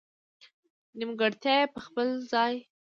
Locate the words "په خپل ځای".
1.73-2.53